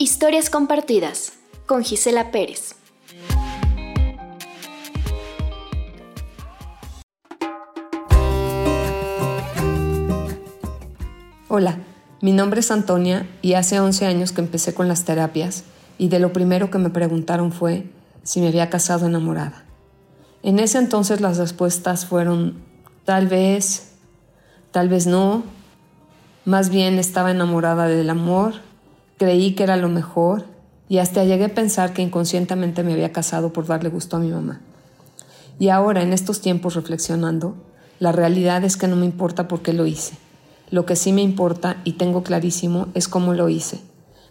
Historias 0.00 0.48
compartidas 0.48 1.32
con 1.66 1.82
Gisela 1.82 2.30
Pérez. 2.30 2.76
Hola, 11.48 11.78
mi 12.20 12.30
nombre 12.30 12.60
es 12.60 12.70
Antonia 12.70 13.28
y 13.42 13.54
hace 13.54 13.80
11 13.80 14.06
años 14.06 14.30
que 14.30 14.40
empecé 14.40 14.72
con 14.72 14.86
las 14.86 15.04
terapias 15.04 15.64
y 15.98 16.10
de 16.10 16.20
lo 16.20 16.32
primero 16.32 16.70
que 16.70 16.78
me 16.78 16.90
preguntaron 16.90 17.50
fue 17.50 17.90
si 18.22 18.40
me 18.40 18.46
había 18.46 18.70
casado 18.70 19.06
enamorada. 19.06 19.64
En 20.44 20.60
ese 20.60 20.78
entonces 20.78 21.20
las 21.20 21.38
respuestas 21.38 22.06
fueron 22.06 22.54
tal 23.04 23.26
vez, 23.26 23.94
tal 24.70 24.88
vez 24.88 25.08
no, 25.08 25.42
más 26.44 26.70
bien 26.70 27.00
estaba 27.00 27.32
enamorada 27.32 27.88
del 27.88 28.10
amor, 28.10 28.67
creí 29.18 29.54
que 29.54 29.64
era 29.64 29.76
lo 29.76 29.88
mejor 29.88 30.46
y 30.88 30.98
hasta 30.98 31.24
llegué 31.24 31.46
a 31.46 31.54
pensar 31.54 31.92
que 31.92 32.02
inconscientemente 32.02 32.82
me 32.82 32.94
había 32.94 33.12
casado 33.12 33.52
por 33.52 33.66
darle 33.66 33.90
gusto 33.90 34.16
a 34.16 34.20
mi 34.20 34.30
mamá. 34.30 34.60
Y 35.58 35.68
ahora, 35.68 36.02
en 36.02 36.12
estos 36.12 36.40
tiempos 36.40 36.74
reflexionando, 36.74 37.56
la 37.98 38.12
realidad 38.12 38.64
es 38.64 38.76
que 38.76 38.86
no 38.86 38.96
me 38.96 39.04
importa 39.04 39.48
por 39.48 39.60
qué 39.60 39.72
lo 39.72 39.86
hice. 39.86 40.16
Lo 40.70 40.86
que 40.86 40.96
sí 40.96 41.12
me 41.12 41.22
importa 41.22 41.78
y 41.84 41.92
tengo 41.92 42.22
clarísimo 42.22 42.88
es 42.94 43.08
cómo 43.08 43.34
lo 43.34 43.48
hice, 43.48 43.80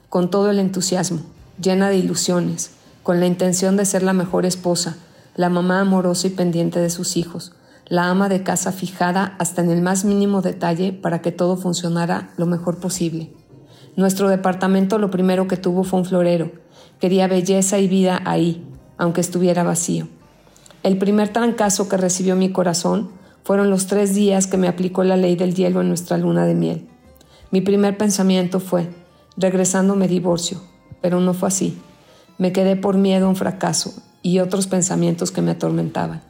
con 0.10 0.30
todo 0.30 0.50
el 0.50 0.60
entusiasmo, 0.60 1.20
llena 1.62 1.90
de 1.90 1.98
ilusiones, 1.98 2.72
con 3.04 3.20
la 3.20 3.26
intención 3.26 3.76
de 3.76 3.86
ser 3.86 4.04
la 4.04 4.14
mejor 4.14 4.46
esposa, 4.46 4.98
la 5.36 5.50
mamá 5.50 5.82
amorosa 5.82 6.28
y 6.28 6.32
pendiente 6.32 6.80
de 6.80 6.90
sus 6.90 7.18
hijos, 7.18 7.54
la 7.88 8.10
ama 8.10 8.30
de 8.30 8.44
casa 8.44 8.72
fijada 8.72 9.36
hasta 9.40 9.62
en 9.62 9.70
el 9.72 9.82
más 9.82 10.06
mínimo 10.06 10.42
detalle 10.42 10.94
para 10.94 11.22
que 11.22 11.32
todo 11.32 11.58
funcionara 11.58 12.32
lo 12.38 12.46
mejor 12.46 12.80
posible. 12.80 13.32
Nuestro 13.98 14.30
departamento 14.30 15.00
lo 15.00 15.10
primero 15.10 15.48
que 15.48 15.58
tuvo 15.58 15.84
fue 15.84 15.98
un 15.98 16.06
florero. 16.06 16.52
Quería 17.00 17.28
belleza 17.28 17.80
y 17.80 17.88
vida 17.88 18.22
ahí, 18.26 18.64
aunque 18.96 19.22
estuviera 19.22 19.64
vacío. 19.64 20.08
El 20.84 21.00
primer 21.00 21.30
trancazo 21.30 21.90
que 21.90 21.98
recibió 21.98 22.36
mi 22.36 22.52
corazón 22.52 23.10
fueron 23.44 23.72
los 23.72 23.88
tres 23.88 24.14
días 24.14 24.46
que 24.46 24.58
me 24.58 24.68
aplicó 24.68 25.04
la 25.04 25.18
ley 25.18 25.36
del 25.36 25.56
hielo 25.56 25.82
en 25.82 25.88
nuestra 25.88 26.20
luna 26.20 26.46
de 26.46 26.54
miel. 26.54 26.88
Mi 27.50 27.62
primer 27.62 27.98
pensamiento 27.98 28.60
fue, 28.60 28.88
regresando 29.36 29.96
me 29.96 30.08
divorcio, 30.08 30.62
pero 31.02 31.20
no 31.20 31.34
fue 31.34 31.48
así. 31.48 31.82
Me 32.38 32.52
quedé 32.52 32.76
por 32.76 32.98
miedo 32.98 33.26
a 33.26 33.30
un 33.30 33.36
fracaso 33.36 33.96
y 34.22 34.38
otros 34.38 34.68
pensamientos 34.68 35.32
que 35.32 35.42
me 35.42 35.50
atormentaban. 35.50 36.22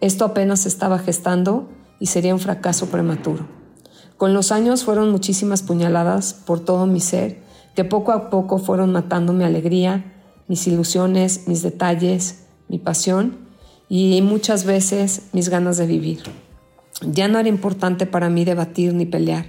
Esto 0.00 0.24
apenas 0.24 0.64
estaba 0.64 0.98
gestando 0.98 1.68
y 2.00 2.06
sería 2.06 2.32
un 2.32 2.40
fracaso 2.40 2.86
prematuro. 2.86 3.63
Con 4.24 4.32
los 4.32 4.52
años 4.52 4.84
fueron 4.84 5.10
muchísimas 5.10 5.62
puñaladas 5.62 6.32
por 6.32 6.58
todo 6.58 6.86
mi 6.86 7.00
ser 7.00 7.42
que 7.74 7.84
poco 7.84 8.10
a 8.10 8.30
poco 8.30 8.56
fueron 8.56 8.90
matando 8.90 9.34
mi 9.34 9.44
alegría, 9.44 10.14
mis 10.48 10.66
ilusiones, 10.66 11.46
mis 11.46 11.62
detalles, 11.62 12.46
mi 12.68 12.78
pasión 12.78 13.36
y 13.86 14.22
muchas 14.22 14.64
veces 14.64 15.28
mis 15.34 15.50
ganas 15.50 15.76
de 15.76 15.86
vivir. 15.86 16.22
Ya 17.02 17.28
no 17.28 17.38
era 17.38 17.50
importante 17.50 18.06
para 18.06 18.30
mí 18.30 18.46
debatir 18.46 18.94
ni 18.94 19.04
pelear, 19.04 19.44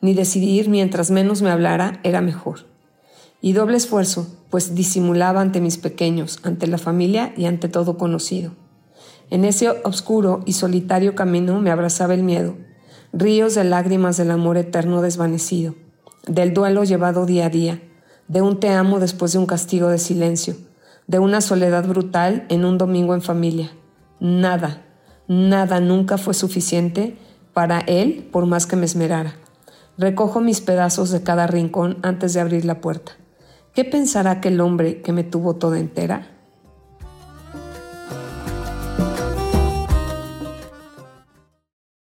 ni 0.00 0.12
decidir 0.12 0.68
mientras 0.68 1.12
menos 1.12 1.40
me 1.40 1.50
hablara 1.50 2.00
era 2.02 2.20
mejor. 2.20 2.66
Y 3.40 3.52
doble 3.52 3.76
esfuerzo, 3.76 4.26
pues 4.50 4.74
disimulaba 4.74 5.40
ante 5.40 5.60
mis 5.60 5.78
pequeños, 5.78 6.40
ante 6.42 6.66
la 6.66 6.78
familia 6.78 7.32
y 7.36 7.44
ante 7.44 7.68
todo 7.68 7.96
conocido. 7.96 8.50
En 9.30 9.44
ese 9.44 9.70
oscuro 9.84 10.42
y 10.46 10.54
solitario 10.54 11.14
camino 11.14 11.60
me 11.60 11.70
abrazaba 11.70 12.14
el 12.14 12.24
miedo, 12.24 12.56
ríos 13.12 13.54
de 13.54 13.64
lágrimas 13.64 14.16
del 14.16 14.30
amor 14.30 14.56
eterno 14.56 15.02
desvanecido, 15.02 15.74
del 16.26 16.54
duelo 16.54 16.84
llevado 16.84 17.26
día 17.26 17.46
a 17.46 17.50
día, 17.50 17.82
de 18.28 18.42
un 18.42 18.60
te 18.60 18.70
amo 18.70 18.98
después 18.98 19.32
de 19.32 19.38
un 19.38 19.46
castigo 19.46 19.88
de 19.88 19.98
silencio, 19.98 20.56
de 21.06 21.18
una 21.18 21.40
soledad 21.40 21.86
brutal 21.86 22.46
en 22.48 22.64
un 22.64 22.78
domingo 22.78 23.14
en 23.14 23.22
familia. 23.22 23.70
Nada, 24.18 24.82
nada 25.28 25.80
nunca 25.80 26.18
fue 26.18 26.34
suficiente 26.34 27.16
para 27.52 27.80
él 27.80 28.28
por 28.32 28.46
más 28.46 28.66
que 28.66 28.76
me 28.76 28.86
esmerara. 28.86 29.36
Recojo 29.98 30.40
mis 30.40 30.60
pedazos 30.60 31.10
de 31.10 31.22
cada 31.22 31.46
rincón 31.46 31.98
antes 32.02 32.34
de 32.34 32.40
abrir 32.40 32.64
la 32.64 32.80
puerta. 32.80 33.12
¿Qué 33.72 33.84
pensará 33.84 34.32
aquel 34.32 34.60
hombre 34.60 35.00
que 35.00 35.12
me 35.12 35.24
tuvo 35.24 35.56
toda 35.56 35.78
entera? 35.78 36.35